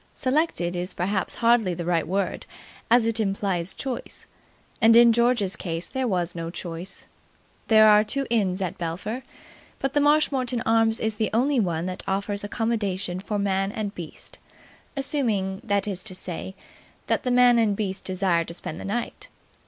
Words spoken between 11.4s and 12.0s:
one